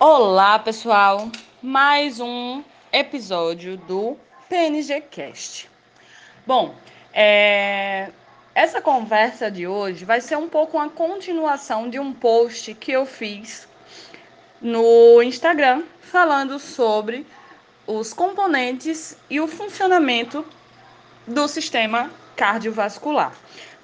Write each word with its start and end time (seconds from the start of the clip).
Olá, 0.00 0.60
pessoal! 0.60 1.28
Mais 1.60 2.20
um 2.20 2.62
episódio 2.92 3.76
do 3.76 4.16
PNG 4.48 5.00
Cast. 5.00 5.68
Bom, 6.46 6.72
é... 7.12 8.08
essa 8.54 8.80
conversa 8.80 9.50
de 9.50 9.66
hoje 9.66 10.04
vai 10.04 10.20
ser 10.20 10.36
um 10.36 10.48
pouco 10.48 10.76
uma 10.76 10.88
continuação 10.88 11.90
de 11.90 11.98
um 11.98 12.12
post 12.12 12.74
que 12.74 12.92
eu 12.92 13.04
fiz 13.04 13.66
no 14.62 15.20
Instagram 15.20 15.82
falando 16.00 16.60
sobre 16.60 17.26
os 17.84 18.12
componentes 18.12 19.16
e 19.28 19.40
o 19.40 19.48
funcionamento 19.48 20.46
do 21.26 21.48
sistema 21.48 22.08
cardiovascular. 22.36 23.32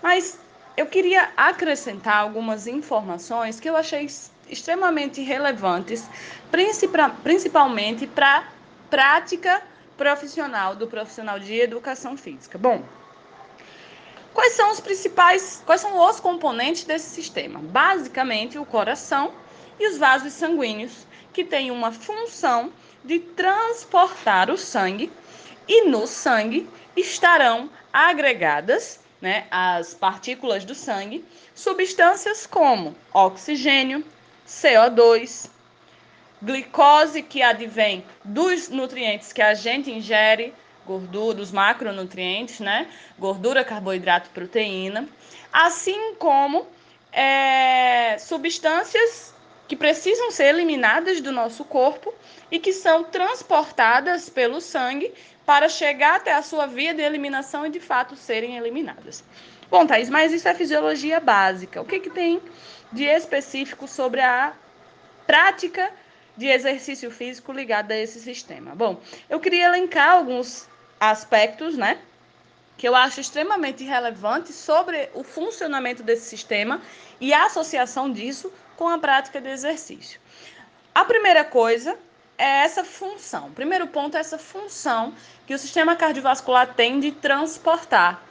Mas 0.01 0.39
eu 0.77 0.87
queria 0.87 1.33
acrescentar 1.37 2.19
algumas 2.19 2.69
informações 2.69 3.59
que 3.59 3.69
eu 3.69 3.77
achei 3.77 4.09
extremamente 4.49 5.21
relevantes, 5.23 6.09
principalmente 7.23 8.07
para 8.07 8.39
a 8.39 8.45
prática 8.91 9.63
profissional 9.97 10.75
do 10.75 10.87
profissional 10.87 11.39
de 11.39 11.55
educação 11.55 12.17
física. 12.17 12.59
Bom, 12.59 12.83
quais 14.33 14.53
são 14.55 14.71
os 14.71 14.81
principais, 14.81 15.63
quais 15.65 15.81
são 15.81 15.99
os 15.99 16.21
componentes 16.21 16.85
desse 16.85 17.11
sistema? 17.11 17.61
Basicamente, 17.61 18.59
o 18.59 18.65
coração 18.65 19.33
e 19.79 19.89
os 19.89 19.99
vasos 19.99 20.33
sanguíneos, 20.33 21.07
que 21.33 21.45
têm 21.45 21.71
uma 21.71 21.91
função 21.91 22.73
de 23.05 23.19
transportar 23.19 24.51
o 24.51 24.57
sangue 24.57 25.11
e 25.67 25.89
no 25.89 26.07
sangue 26.07 26.69
estarão 26.97 27.69
agregadas 27.93 29.01
né, 29.21 29.47
as 29.51 29.95
partículas 29.95 30.65
do 30.65 30.75
sangue, 30.75 31.25
substâncias 31.55 32.47
como 32.47 32.95
oxigênio, 33.13 34.05
CO2, 34.47 35.51
glicose 36.43 37.23
que 37.23 37.43
advém 37.43 38.05
dos 38.25 38.69
nutrientes 38.69 39.33
que 39.33 39.41
a 39.41 39.55
gente 39.55 39.91
ingere, 39.91 40.53
gordura, 40.87 41.37
dos 41.37 41.51
macronutrientes, 41.51 42.61
né? 42.61 42.89
Gordura, 43.19 43.65
carboidrato, 43.65 44.31
proteína, 44.31 45.09
assim 45.53 46.15
como 46.17 46.67
é, 47.13 48.17
substâncias 48.19 49.33
que 49.67 49.75
precisam 49.75 50.31
ser 50.31 50.47
eliminadas 50.47 51.21
do 51.21 51.33
nosso 51.33 51.65
corpo 51.65 52.13
e 52.51 52.59
que 52.59 52.73
são 52.73 53.05
transportadas 53.05 54.29
pelo 54.29 54.61
sangue 54.61 55.13
para 55.47 55.69
chegar 55.69 56.17
até 56.17 56.33
a 56.33 56.43
sua 56.43 56.67
via 56.67 56.93
de 56.93 57.03
eliminação 57.03 57.67
e 57.67 57.71
de 57.71 57.81
fato 57.81 58.17
serem 58.17 58.57
eliminadas. 58.57 59.25
Bom, 59.71 59.87
Thaís, 59.87 60.11
mas 60.11 60.33
isso 60.33 60.47
é 60.47 60.55
fisiologia 60.55 61.19
básica. 61.19 61.81
O 61.81 61.85
que, 61.85 62.01
que 62.01 62.11
tem 62.11 62.41
de 62.95 63.05
específico 63.05 63.87
sobre 63.89 64.21
a 64.21 64.53
prática 65.27 65.93
de 66.37 66.47
exercício 66.47 67.11
físico 67.11 67.53
ligado 67.53 67.91
a 67.91 67.97
esse 67.97 68.21
sistema? 68.21 68.75
Bom, 68.75 69.01
eu 69.29 69.41
queria 69.41 69.67
elencar 69.67 70.13
alguns 70.13 70.69
aspectos, 70.99 71.77
né, 71.77 71.99
que 72.77 72.87
eu 72.89 72.95
acho 72.95 73.21
extremamente 73.21 73.85
relevantes 73.85 74.55
sobre 74.55 75.11
o 75.13 75.23
funcionamento 75.23 76.03
desse 76.03 76.27
sistema 76.27 76.81
e 77.21 77.33
a 77.33 77.47
associação 77.47 78.11
disso 78.11 78.53
com 78.77 78.89
a 78.89 78.99
prática 78.99 79.41
de 79.41 79.49
exercício. 79.49 80.21
A 80.95 81.05
primeira 81.05 81.45
coisa 81.45 81.99
é 82.39 82.65
essa 82.65 82.85
função. 82.85 83.49
O 83.49 83.53
primeiro 83.53 83.87
ponto 83.89 84.17
é 84.17 84.21
essa 84.21 84.39
função 84.39 85.15
que 85.47 85.55
o 85.55 85.59
sistema 85.59 85.97
cardiovascular 85.97 86.75
tem 86.75 87.01
de 87.01 87.13
transportar 87.13 88.23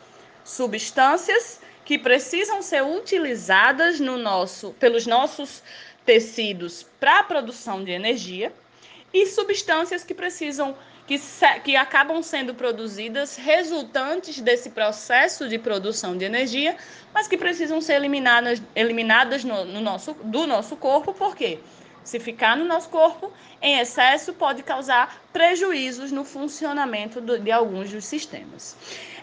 substâncias 0.44 1.60
que 1.86 1.98
precisam 1.98 2.62
ser 2.62 2.84
utilizadas 2.84 4.00
no 4.00 4.18
nosso, 4.18 4.72
pelos 4.80 5.06
nossos 5.06 5.62
tecidos 6.06 6.86
para 7.00 7.20
a 7.20 7.24
produção 7.24 7.84
de 7.84 7.92
energia 7.92 8.54
e 9.14 9.28
substâncias 9.28 10.04
que 10.04 10.14
precisam 10.14 10.76
que, 11.06 11.20
que 11.64 11.76
acabam 11.76 12.24
sendo 12.24 12.54
produzidas 12.54 13.36
resultantes 13.36 14.40
desse 14.40 14.70
processo 14.70 15.48
de 15.50 15.60
produção 15.60 16.18
de 16.18 16.24
energia, 16.24 16.78
mas 17.14 17.28
que 17.28 17.38
precisam 17.38 17.82
ser 17.82 17.96
eliminadas, 17.96 18.62
eliminadas 18.76 19.44
no, 19.44 19.66
no 19.66 19.82
nosso, 19.82 20.14
do 20.24 20.48
nosso 20.48 20.76
corpo, 20.78 21.14
por 21.14 21.36
quê? 21.36 21.60
Se 22.04 22.20
ficar 22.20 22.58
no 22.58 22.66
nosso 22.66 22.90
corpo 22.90 23.32
em 23.62 23.80
excesso, 23.80 24.34
pode 24.34 24.64
causar 24.64 25.22
prejuízos 25.32 26.12
no 26.12 26.26
funcionamento 26.26 27.22
do, 27.22 27.40
de 27.40 27.52
alguns 27.52 27.92
dos 27.92 28.06
sistemas. 28.06 28.76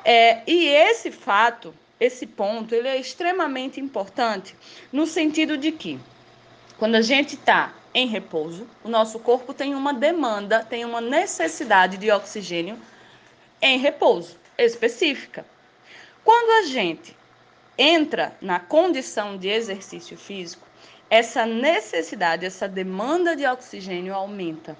É, 0.03 0.43
e 0.47 0.67
esse 0.67 1.11
fato 1.11 1.75
esse 2.01 2.27
ponto 2.27 2.75
ele 2.75 2.89
é 2.89 2.99
extremamente 2.99 3.79
importante 3.79 4.57
no 4.91 5.07
sentido 5.07 5.59
de 5.59 5.71
que 5.71 6.01
quando 6.79 6.95
a 6.95 7.03
gente 7.03 7.35
está 7.35 7.75
em 7.93 8.07
repouso, 8.07 8.67
o 8.83 8.89
nosso 8.89 9.19
corpo 9.19 9.53
tem 9.53 9.75
uma 9.75 9.93
demanda, 9.93 10.65
tem 10.65 10.85
uma 10.85 11.01
necessidade 11.01 11.99
de 11.99 12.11
oxigênio 12.11 12.79
em 13.61 13.79
repouso 13.79 14.39
específica. 14.57 15.45
Quando 16.25 16.65
a 16.65 16.69
gente 16.69 17.15
entra 17.77 18.35
na 18.41 18.59
condição 18.59 19.37
de 19.37 19.49
exercício 19.49 20.17
físico, 20.17 20.67
essa 21.11 21.45
necessidade, 21.45 22.47
essa 22.47 22.69
demanda 22.69 23.35
de 23.35 23.45
oxigênio 23.45 24.15
aumenta. 24.15 24.79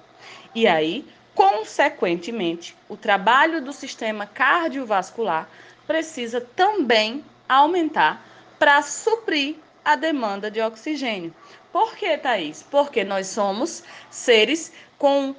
E 0.55 0.65
aí, 0.67 1.05
consequentemente, 1.35 2.75
o 2.87 2.95
trabalho 2.95 3.61
do 3.61 3.73
sistema 3.73 4.25
cardiovascular 4.25 5.49
precisa 5.91 6.39
também 6.39 7.21
aumentar 7.49 8.25
para 8.57 8.81
suprir 8.81 9.57
a 9.83 9.97
demanda 9.97 10.49
de 10.49 10.61
oxigênio. 10.61 11.35
Por 11.69 11.97
que, 11.97 12.17
Thaís? 12.17 12.63
Porque 12.63 13.03
nós 13.03 13.27
somos 13.27 13.83
seres 14.09 14.71
com, 14.97 15.35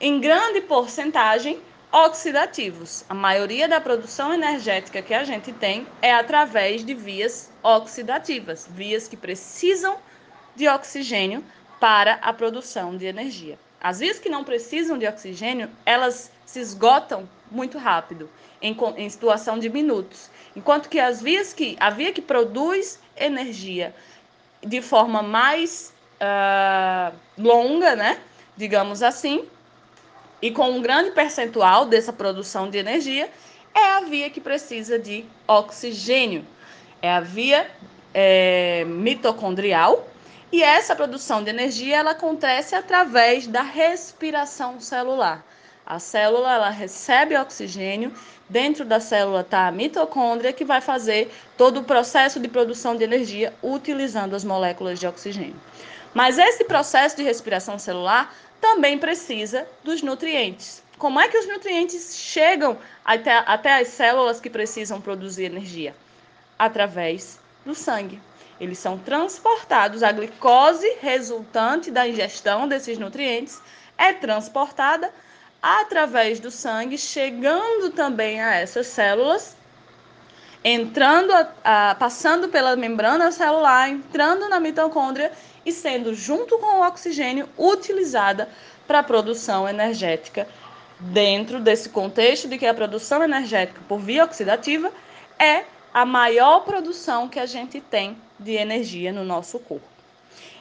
em 0.00 0.18
grande 0.18 0.62
porcentagem, 0.62 1.60
oxidativos. 1.92 3.04
A 3.06 3.12
maioria 3.12 3.68
da 3.68 3.82
produção 3.82 4.32
energética 4.32 5.02
que 5.02 5.12
a 5.12 5.24
gente 5.24 5.52
tem 5.52 5.86
é 6.00 6.10
através 6.14 6.82
de 6.82 6.94
vias 6.94 7.52
oxidativas, 7.62 8.66
vias 8.70 9.06
que 9.06 9.16
precisam 9.16 9.98
de 10.56 10.66
oxigênio 10.68 11.44
para 11.78 12.14
a 12.14 12.32
produção 12.32 12.96
de 12.96 13.04
energia. 13.04 13.58
As 13.78 13.98
vias 13.98 14.18
que 14.18 14.30
não 14.30 14.42
precisam 14.42 14.96
de 14.96 15.06
oxigênio, 15.06 15.68
elas 15.84 16.30
se 16.46 16.60
esgotam 16.60 17.28
muito 17.52 17.78
rápido, 17.78 18.28
em, 18.60 18.76
em 18.96 19.08
situação 19.08 19.58
de 19.58 19.68
minutos. 19.68 20.30
Enquanto 20.56 20.88
que 20.88 20.98
as 20.98 21.22
vias 21.22 21.52
que 21.52 21.76
a 21.78 21.90
via 21.90 22.12
que 22.12 22.22
produz 22.22 22.98
energia 23.16 23.94
de 24.62 24.80
forma 24.80 25.22
mais 25.22 25.92
uh, 26.20 27.14
longa, 27.36 27.96
né, 27.96 28.18
digamos 28.56 29.02
assim, 29.02 29.44
e 30.40 30.50
com 30.50 30.70
um 30.70 30.82
grande 30.82 31.10
percentual 31.12 31.86
dessa 31.86 32.12
produção 32.12 32.68
de 32.68 32.78
energia, 32.78 33.30
é 33.74 33.92
a 33.92 34.00
via 34.00 34.28
que 34.28 34.40
precisa 34.40 34.98
de 34.98 35.24
oxigênio. 35.46 36.44
É 37.00 37.12
a 37.12 37.20
via 37.20 37.70
é, 38.12 38.84
mitocondrial, 38.84 40.08
e 40.52 40.62
essa 40.62 40.94
produção 40.94 41.42
de 41.42 41.48
energia 41.48 41.96
ela 41.96 42.10
acontece 42.10 42.74
através 42.74 43.46
da 43.46 43.62
respiração 43.62 44.78
celular. 44.78 45.42
A 45.92 45.98
célula 45.98 46.54
ela 46.54 46.70
recebe 46.70 47.36
oxigênio, 47.36 48.14
dentro 48.48 48.82
da 48.82 48.98
célula 48.98 49.42
está 49.42 49.66
a 49.66 49.70
mitocôndria 49.70 50.50
que 50.50 50.64
vai 50.64 50.80
fazer 50.80 51.30
todo 51.54 51.80
o 51.80 51.84
processo 51.84 52.40
de 52.40 52.48
produção 52.48 52.96
de 52.96 53.04
energia 53.04 53.52
utilizando 53.62 54.34
as 54.34 54.42
moléculas 54.42 54.98
de 54.98 55.06
oxigênio. 55.06 55.60
Mas 56.14 56.38
esse 56.38 56.64
processo 56.64 57.16
de 57.16 57.22
respiração 57.22 57.78
celular 57.78 58.34
também 58.58 58.96
precisa 58.96 59.68
dos 59.84 60.00
nutrientes. 60.00 60.82
Como 60.96 61.20
é 61.20 61.28
que 61.28 61.36
os 61.36 61.46
nutrientes 61.46 62.16
chegam 62.16 62.78
até, 63.04 63.42
até 63.44 63.78
as 63.78 63.88
células 63.88 64.40
que 64.40 64.48
precisam 64.48 64.98
produzir 64.98 65.44
energia? 65.44 65.94
Através 66.58 67.38
do 67.66 67.74
sangue. 67.74 68.18
Eles 68.58 68.78
são 68.78 68.96
transportados, 68.96 70.02
a 70.02 70.10
glicose 70.10 70.90
resultante 71.02 71.90
da 71.90 72.08
ingestão 72.08 72.66
desses 72.66 72.96
nutrientes 72.96 73.60
é 73.98 74.14
transportada 74.14 75.12
através 75.62 76.40
do 76.40 76.50
sangue, 76.50 76.98
chegando 76.98 77.90
também 77.90 78.40
a 78.40 78.56
essas 78.56 78.88
células, 78.88 79.56
entrando, 80.64 81.32
a, 81.32 81.90
a, 81.90 81.94
passando 81.94 82.48
pela 82.48 82.74
membrana 82.74 83.30
celular, 83.30 83.88
entrando 83.88 84.48
na 84.48 84.58
mitocôndria 84.58 85.30
e 85.64 85.70
sendo, 85.70 86.12
junto 86.14 86.58
com 86.58 86.80
o 86.80 86.86
oxigênio, 86.86 87.48
utilizada 87.56 88.48
para 88.88 88.98
a 88.98 89.02
produção 89.04 89.68
energética. 89.68 90.48
Dentro 90.98 91.60
desse 91.60 91.88
contexto 91.88 92.48
de 92.48 92.58
que 92.58 92.66
a 92.66 92.74
produção 92.74 93.22
energética 93.22 93.80
por 93.88 93.98
via 93.98 94.24
oxidativa 94.24 94.90
é 95.38 95.64
a 95.92 96.04
maior 96.04 96.60
produção 96.60 97.28
que 97.28 97.40
a 97.40 97.46
gente 97.46 97.80
tem 97.80 98.16
de 98.38 98.52
energia 98.52 99.12
no 99.12 99.24
nosso 99.24 99.58
corpo. 99.58 99.86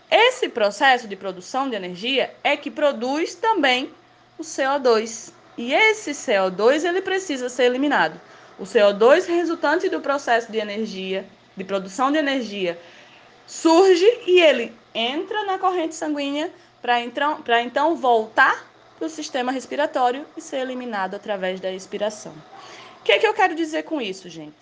Esse 0.09 0.49
processo 0.49 1.07
de 1.07 1.15
produção 1.15 1.69
de 1.69 1.75
energia 1.75 2.33
é 2.43 2.57
que 2.57 2.69
produz 2.69 3.35
também 3.35 3.93
o 4.41 4.43
CO2. 4.43 5.31
E 5.57 5.73
esse 5.73 6.11
CO2 6.11 6.83
ele 6.83 7.01
precisa 7.01 7.47
ser 7.47 7.65
eliminado. 7.65 8.19
O 8.59 8.63
CO2 8.63 9.25
resultante 9.25 9.87
do 9.89 10.01
processo 10.01 10.51
de 10.51 10.57
energia, 10.57 11.25
de 11.55 11.63
produção 11.63 12.11
de 12.11 12.17
energia, 12.17 12.79
surge 13.47 14.05
e 14.25 14.39
ele 14.39 14.73
entra 14.93 15.45
na 15.45 15.57
corrente 15.57 15.95
sanguínea 15.95 16.51
para 16.81 16.99
então, 16.99 17.43
então 17.63 17.95
voltar 17.95 18.65
para 18.97 19.05
o 19.05 19.09
sistema 19.09 19.51
respiratório 19.51 20.25
e 20.35 20.41
ser 20.41 20.57
eliminado 20.57 21.15
através 21.15 21.59
da 21.59 21.71
expiração. 21.71 22.33
O 22.99 23.03
que, 23.03 23.11
é 23.11 23.19
que 23.19 23.27
eu 23.27 23.33
quero 23.33 23.55
dizer 23.55 23.83
com 23.83 24.01
isso, 24.01 24.29
gente? 24.29 24.55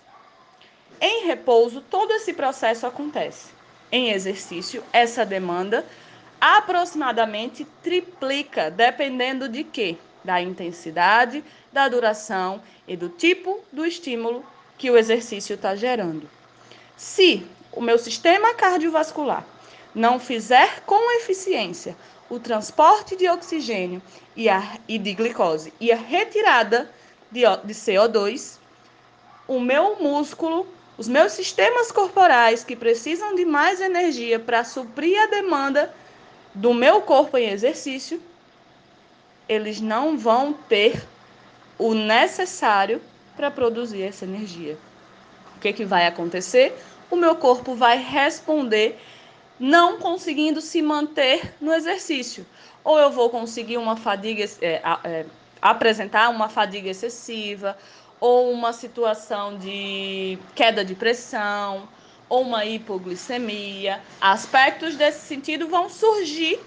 Em 1.00 1.26
repouso, 1.26 1.80
todo 1.80 2.12
esse 2.12 2.32
processo 2.32 2.86
acontece. 2.86 3.48
Em 3.92 4.10
exercício, 4.10 4.84
essa 4.92 5.24
demanda 5.24 5.84
aproximadamente 6.40 7.66
triplica, 7.82 8.70
dependendo 8.70 9.48
de 9.48 9.62
quê? 9.62 9.96
Da 10.24 10.40
intensidade, 10.40 11.44
da 11.72 11.88
duração 11.88 12.62
e 12.86 12.96
do 12.96 13.08
tipo 13.08 13.60
do 13.72 13.84
estímulo 13.84 14.44
que 14.78 14.90
o 14.90 14.96
exercício 14.96 15.54
está 15.54 15.76
gerando. 15.76 16.28
Se 16.96 17.46
o 17.72 17.80
meu 17.80 17.98
sistema 17.98 18.54
cardiovascular 18.54 19.44
não 19.94 20.18
fizer 20.18 20.80
com 20.86 21.10
eficiência 21.18 21.96
o 22.28 22.38
transporte 22.38 23.16
de 23.16 23.28
oxigênio 23.28 24.00
e, 24.36 24.48
a, 24.48 24.78
e 24.88 24.98
de 24.98 25.12
glicose 25.12 25.72
e 25.80 25.90
a 25.90 25.96
retirada 25.96 26.90
de, 27.30 27.40
de 27.64 27.74
CO2, 27.74 28.58
o 29.48 29.58
meu 29.58 29.96
músculo, 29.96 30.66
os 30.96 31.08
meus 31.08 31.32
sistemas 31.32 31.90
corporais 31.90 32.62
que 32.62 32.76
precisam 32.76 33.34
de 33.34 33.44
mais 33.44 33.80
energia 33.80 34.38
para 34.38 34.62
suprir 34.62 35.20
a 35.20 35.26
demanda 35.26 35.92
do 36.54 36.74
meu 36.74 37.02
corpo 37.02 37.36
em 37.38 37.48
exercício, 37.48 38.20
eles 39.48 39.80
não 39.80 40.16
vão 40.16 40.52
ter 40.52 41.02
o 41.78 41.94
necessário 41.94 43.00
para 43.36 43.50
produzir 43.50 44.02
essa 44.02 44.24
energia. 44.24 44.76
O 45.56 45.60
que, 45.60 45.72
que 45.72 45.84
vai 45.84 46.06
acontecer? 46.06 46.76
O 47.10 47.16
meu 47.16 47.36
corpo 47.36 47.74
vai 47.74 47.98
responder 47.98 48.98
não 49.58 49.98
conseguindo 49.98 50.60
se 50.60 50.80
manter 50.80 51.54
no 51.60 51.72
exercício. 51.72 52.46
Ou 52.82 52.98
eu 52.98 53.10
vou 53.10 53.28
conseguir 53.28 53.76
uma 53.76 53.96
fadiga, 53.96 54.44
é, 54.62 54.80
é, 55.04 55.26
apresentar 55.60 56.30
uma 56.30 56.48
fadiga 56.48 56.88
excessiva, 56.88 57.76
ou 58.18 58.52
uma 58.52 58.72
situação 58.72 59.58
de 59.58 60.38
queda 60.54 60.84
de 60.84 60.94
pressão, 60.94 61.88
ou 62.30 62.42
uma 62.42 62.64
hipoglicemia. 62.64 64.00
Aspectos 64.20 64.94
desse 64.94 65.26
sentido 65.26 65.68
vão 65.68 65.90
surgir. 65.90 66.58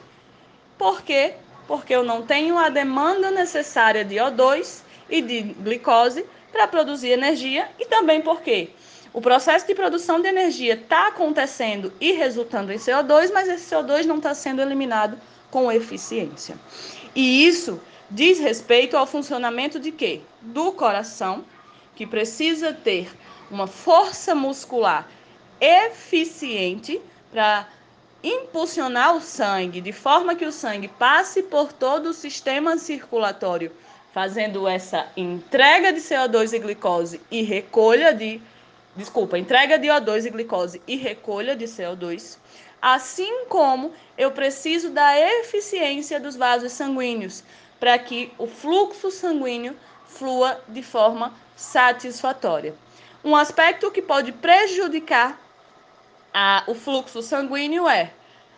Por 0.77 1.01
quê? 1.01 1.33
Porque 1.65 1.95
eu 1.95 2.03
não 2.03 2.21
tenho 2.21 2.57
a 2.57 2.69
demanda 2.69 3.31
necessária 3.31 4.03
de 4.03 4.15
O2 4.15 4.81
e 5.09 5.21
de 5.21 5.41
glicose 5.41 6.25
para 6.51 6.67
produzir 6.67 7.09
energia 7.09 7.69
e 7.79 7.85
também 7.85 8.21
porque 8.21 8.69
o 9.13 9.21
processo 9.21 9.65
de 9.65 9.73
produção 9.73 10.19
de 10.21 10.27
energia 10.27 10.73
está 10.73 11.07
acontecendo 11.07 11.93
e 12.01 12.11
resultando 12.11 12.71
em 12.73 12.77
CO2, 12.77 13.31
mas 13.31 13.47
esse 13.47 13.73
CO2 13.73 14.05
não 14.05 14.17
está 14.17 14.33
sendo 14.33 14.61
eliminado 14.61 15.17
com 15.49 15.71
eficiência. 15.71 16.57
E 17.15 17.45
isso 17.47 17.79
diz 18.09 18.39
respeito 18.39 18.97
ao 18.97 19.07
funcionamento 19.07 19.79
de 19.79 19.91
quê? 19.91 20.21
Do 20.41 20.71
coração, 20.71 21.45
que 21.95 22.07
precisa 22.07 22.73
ter 22.73 23.09
uma 23.51 23.67
força 23.67 24.33
muscular 24.33 25.07
eficiente 25.59 27.01
para 27.31 27.67
impulsionar 28.23 29.15
o 29.15 29.21
sangue, 29.21 29.81
de 29.81 29.91
forma 29.91 30.35
que 30.35 30.45
o 30.45 30.51
sangue 30.51 30.87
passe 30.87 31.43
por 31.43 31.73
todo 31.73 32.07
o 32.07 32.13
sistema 32.13 32.77
circulatório, 32.77 33.71
fazendo 34.13 34.67
essa 34.67 35.07
entrega 35.17 35.91
de 35.91 35.99
CO2 35.99 36.53
e 36.53 36.59
glicose 36.59 37.21
e 37.29 37.41
recolha 37.41 38.13
de 38.13 38.41
desculpa, 38.95 39.37
entrega 39.37 39.77
de 39.77 39.87
O2 39.87 40.25
e 40.25 40.29
glicose 40.29 40.81
e 40.87 40.95
recolha 40.95 41.55
de 41.55 41.65
CO2, 41.65 42.37
assim 42.81 43.45
como 43.45 43.91
eu 44.17 44.31
preciso 44.31 44.89
da 44.89 45.17
eficiência 45.39 46.19
dos 46.19 46.35
vasos 46.35 46.71
sanguíneos 46.71 47.43
para 47.79 47.97
que 47.97 48.31
o 48.37 48.47
fluxo 48.47 49.11
sanguíneo 49.11 49.75
flua 50.07 50.61
de 50.67 50.83
forma 50.83 51.33
satisfatória. 51.55 52.75
Um 53.23 53.35
aspecto 53.35 53.89
que 53.89 54.01
pode 54.01 54.31
prejudicar 54.31 55.39
a, 56.33 56.63
o 56.67 56.73
fluxo 56.73 57.21
sanguíneo 57.21 57.87
é 57.87 58.11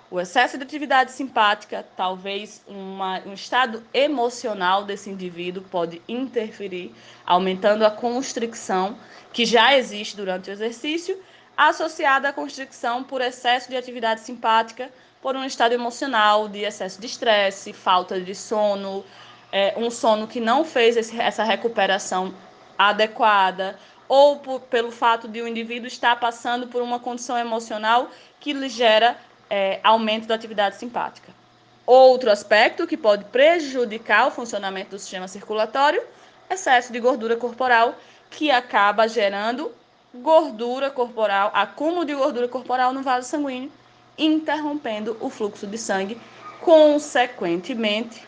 o 0.10 0.20
excesso 0.20 0.58
de 0.58 0.64
atividade 0.64 1.12
simpática, 1.12 1.86
talvez 1.98 2.64
uma, 2.68 3.22
um 3.26 3.34
estado 3.34 3.84
emocional 3.94 4.84
desse 4.84 5.10
indivíduo 5.10 5.64
pode 5.64 6.02
interferir, 6.08 6.94
aumentando 7.26 7.84
a 7.86 7.92
constricção 7.92 8.96
que 9.34 9.46
já 9.46 9.76
existe 9.76 10.16
durante 10.16 10.50
o 10.50 10.54
exercício, 10.54 11.20
associada 11.58 12.30
à 12.30 12.34
constricção 12.34 13.04
por 13.04 13.20
excesso 13.20 13.70
de 13.70 13.76
atividade 13.76 14.22
simpática, 14.22 14.90
por 15.22 15.36
um 15.36 15.44
estado 15.44 15.74
emocional 15.74 16.48
de 16.48 16.60
excesso 16.60 17.02
de 17.02 17.08
estresse, 17.08 17.74
falta 17.74 18.22
de 18.22 18.36
sono, 18.36 19.04
é, 19.52 19.74
um 19.76 19.90
sono 19.90 20.28
que 20.28 20.40
não 20.40 20.64
fez 20.64 20.96
esse, 20.96 21.20
essa 21.20 21.44
recuperação 21.44 22.34
adequada, 22.78 23.78
ou 24.08 24.38
por, 24.38 24.62
pelo 24.62 24.92
fato 24.92 25.28
de 25.28 25.42
o 25.42 25.48
indivíduo 25.48 25.88
estar 25.88 26.20
passando 26.20 26.68
por 26.68 26.82
uma 26.82 27.00
condição 27.00 27.38
emocional 27.38 28.10
que 28.40 28.54
lhe 28.54 28.70
gera 28.70 29.18
é, 29.50 29.80
aumento 29.84 30.28
da 30.28 30.36
atividade 30.36 30.78
simpática. 30.78 31.34
Outro 31.86 32.32
aspecto 32.32 32.88
que 32.88 32.98
pode 32.98 33.26
prejudicar 33.26 34.28
o 34.28 34.32
funcionamento 34.32 34.92
do 34.92 35.00
sistema 35.00 35.28
circulatório, 35.28 36.02
excesso 36.50 36.92
de 36.92 37.00
gordura 37.00 37.36
corporal, 37.36 37.96
que 38.30 38.50
acaba 38.50 39.08
gerando 39.08 39.72
gordura 40.14 40.90
corporal, 40.90 41.52
acúmulo 41.54 42.06
de 42.06 42.16
gordura 42.16 42.48
corporal 42.48 42.92
no 42.94 43.04
vaso 43.04 43.28
sanguíneo, 43.28 43.72
interrompendo 44.18 45.18
o 45.20 45.30
fluxo 45.30 45.68
de 45.68 45.78
sangue, 45.78 46.20
consequentemente 46.62 48.24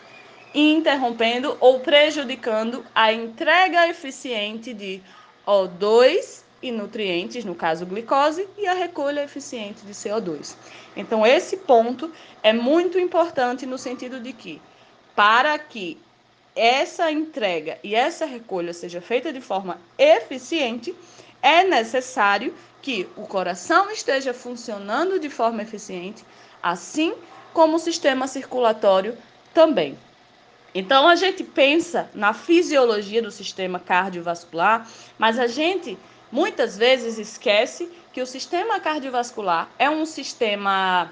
interrompendo 0.54 1.56
ou 1.60 1.80
prejudicando 1.80 2.84
a 2.94 3.12
entrega 3.12 3.88
eficiente 3.88 4.72
de 4.72 5.02
O2 5.48 6.42
e 6.62 6.70
nutrientes, 6.70 7.42
no 7.42 7.54
caso 7.54 7.86
glicose, 7.86 8.46
e 8.58 8.66
a 8.66 8.74
recolha 8.74 9.24
eficiente 9.24 9.80
de 9.86 9.94
CO2. 9.94 10.54
Então, 10.94 11.26
esse 11.26 11.56
ponto 11.56 12.12
é 12.42 12.52
muito 12.52 12.98
importante 12.98 13.64
no 13.64 13.78
sentido 13.78 14.20
de 14.20 14.34
que, 14.34 14.60
para 15.16 15.58
que 15.58 15.96
essa 16.54 17.10
entrega 17.10 17.78
e 17.82 17.94
essa 17.94 18.26
recolha 18.26 18.74
seja 18.74 19.00
feita 19.00 19.32
de 19.32 19.40
forma 19.40 19.80
eficiente, 19.96 20.94
é 21.40 21.64
necessário 21.64 22.54
que 22.82 23.08
o 23.16 23.22
coração 23.22 23.90
esteja 23.90 24.34
funcionando 24.34 25.18
de 25.18 25.30
forma 25.30 25.62
eficiente, 25.62 26.24
assim 26.62 27.14
como 27.54 27.76
o 27.76 27.80
sistema 27.80 28.26
circulatório 28.26 29.16
também. 29.54 29.96
Então 30.74 31.08
a 31.08 31.16
gente 31.16 31.42
pensa 31.42 32.10
na 32.14 32.32
fisiologia 32.32 33.22
do 33.22 33.30
sistema 33.30 33.80
cardiovascular, 33.80 34.86
mas 35.18 35.38
a 35.38 35.46
gente 35.46 35.98
muitas 36.30 36.76
vezes 36.76 37.18
esquece 37.18 37.90
que 38.12 38.20
o 38.20 38.26
sistema 38.26 38.78
cardiovascular 38.78 39.68
é 39.78 39.88
um 39.88 40.04
sistema 40.04 41.10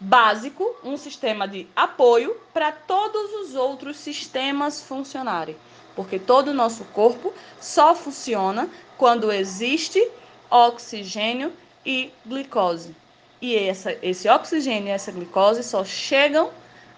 básico, 0.00 0.74
um 0.82 0.96
sistema 0.96 1.46
de 1.46 1.68
apoio 1.74 2.36
para 2.52 2.72
todos 2.72 3.32
os 3.34 3.54
outros 3.54 3.96
sistemas 3.96 4.82
funcionarem. 4.82 5.56
Porque 5.94 6.18
todo 6.18 6.48
o 6.48 6.54
nosso 6.54 6.84
corpo 6.86 7.32
só 7.60 7.94
funciona 7.94 8.68
quando 8.98 9.30
existe 9.30 10.04
oxigênio 10.50 11.52
e 11.86 12.12
glicose. 12.26 12.94
E 13.40 13.56
essa, 13.56 13.96
esse 14.02 14.28
oxigênio 14.28 14.88
e 14.88 14.90
essa 14.90 15.12
glicose 15.12 15.62
só 15.62 15.84
chegam 15.84 16.50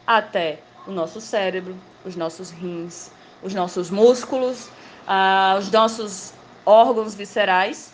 até 0.06 0.60
o 0.86 0.92
nosso 0.92 1.20
cérebro, 1.20 1.76
os 2.04 2.16
nossos 2.16 2.50
rins, 2.50 3.10
os 3.42 3.52
nossos 3.54 3.90
músculos, 3.90 4.68
ah, 5.06 5.56
os 5.58 5.70
nossos 5.70 6.32
órgãos 6.64 7.14
viscerais 7.14 7.92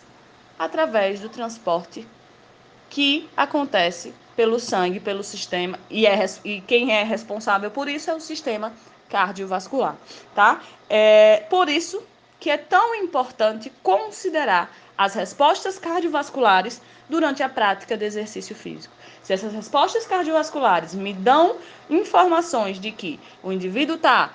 através 0.57 1.19
do 1.19 1.29
transporte 1.29 2.07
que 2.89 3.29
acontece 3.35 4.13
pelo 4.35 4.59
sangue, 4.59 4.99
pelo 4.99 5.23
sistema, 5.23 5.79
e, 5.89 6.05
é, 6.07 6.25
e 6.43 6.61
quem 6.61 6.91
é 6.91 7.03
responsável 7.03 7.69
por 7.69 7.87
isso 7.87 8.09
é 8.09 8.15
o 8.15 8.19
sistema 8.19 8.73
cardiovascular, 9.09 9.95
tá? 10.33 10.61
É 10.89 11.45
por 11.49 11.69
isso 11.69 12.01
que 12.39 12.49
é 12.49 12.57
tão 12.57 12.95
importante 12.95 13.71
considerar 13.81 14.75
as 14.97 15.13
respostas 15.13 15.77
cardiovasculares 15.77 16.81
durante 17.07 17.43
a 17.43 17.49
prática 17.49 17.95
de 17.95 18.05
exercício 18.05 18.55
físico. 18.55 18.93
Se 19.23 19.31
essas 19.31 19.53
respostas 19.53 20.05
cardiovasculares 20.05 20.93
me 20.93 21.13
dão 21.13 21.55
informações 21.89 22.77
de 22.79 22.91
que 22.91 23.19
o 23.41 23.51
indivíduo 23.51 23.95
está 23.95 24.33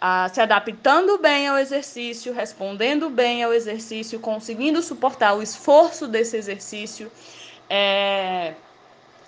ah, 0.00 0.28
se 0.32 0.40
adaptando 0.40 1.18
bem 1.18 1.46
ao 1.46 1.58
exercício, 1.58 2.32
respondendo 2.32 3.10
bem 3.10 3.44
ao 3.44 3.52
exercício, 3.52 4.18
conseguindo 4.18 4.82
suportar 4.82 5.34
o 5.34 5.42
esforço 5.42 6.08
desse 6.08 6.36
exercício. 6.36 7.12
É... 7.68 8.54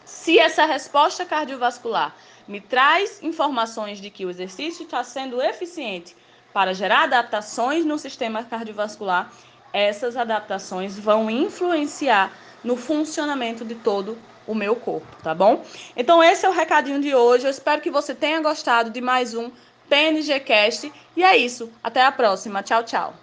Se 0.06 0.38
essa 0.38 0.64
resposta 0.64 1.26
cardiovascular 1.26 2.16
me 2.46 2.60
traz 2.60 3.22
informações 3.22 4.00
de 4.00 4.08
que 4.08 4.24
o 4.24 4.30
exercício 4.30 4.84
está 4.84 5.04
sendo 5.04 5.42
eficiente 5.42 6.16
para 6.50 6.72
gerar 6.72 7.02
adaptações 7.02 7.84
no 7.84 7.98
sistema 7.98 8.42
cardiovascular, 8.42 9.30
essas 9.70 10.16
adaptações 10.16 10.98
vão 10.98 11.28
influenciar 11.28 12.32
no 12.64 12.74
funcionamento 12.74 13.66
de 13.66 13.74
todo 13.74 14.16
o 14.48 14.54
meu 14.54 14.74
corpo, 14.74 15.06
tá 15.22 15.34
bom? 15.34 15.62
Então 15.94 16.24
esse 16.24 16.44
é 16.44 16.48
o 16.48 16.52
recadinho 16.52 17.00
de 17.00 17.14
hoje. 17.14 17.46
Eu 17.46 17.50
espero 17.50 17.80
que 17.80 17.90
você 17.90 18.14
tenha 18.14 18.40
gostado 18.40 18.90
de 18.90 19.00
mais 19.00 19.34
um 19.34 19.50
PNG 19.88 20.40
Cast. 20.40 20.92
E 21.14 21.22
é 21.22 21.36
isso. 21.36 21.70
Até 21.84 22.02
a 22.02 22.10
próxima. 22.10 22.62
Tchau, 22.62 22.82
tchau. 22.82 23.14